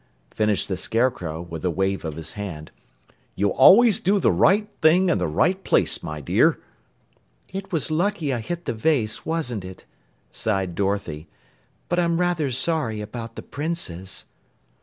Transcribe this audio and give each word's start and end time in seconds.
finished 0.31 0.67
the 0.67 0.77
Scarecrow 0.77 1.43
with 1.43 1.63
a 1.63 1.69
wave 1.69 2.03
of 2.03 2.15
his 2.15 2.33
hand. 2.33 2.71
"You 3.35 3.49
always 3.53 3.99
do 3.99 4.19
the 4.19 4.31
right 4.31 4.67
thing 4.81 5.09
in 5.09 5.19
the 5.19 5.27
right 5.27 5.63
place, 5.63 6.01
my 6.01 6.19
dear." 6.21 6.59
"It 7.49 7.71
was 7.71 7.91
lucky 7.91 8.33
I 8.33 8.39
hit 8.39 8.65
the 8.65 8.73
vase, 8.73 9.27
wasn't 9.27 9.63
it?" 9.63 9.85
sighed 10.31 10.73
Dorothy. 10.73 11.27
"But 11.87 11.99
I'm 11.99 12.19
rather 12.19 12.49
sorry 12.49 12.99
about 12.99 13.35
the 13.35 13.43
Princes." 13.43 14.25